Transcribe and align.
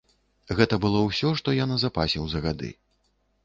Гэта 0.59 0.79
было 0.85 1.03
ўсё, 1.03 1.33
што 1.43 1.57
я 1.59 1.69
назапасіў 1.75 2.23
за 2.35 2.45
гады. 2.51 2.75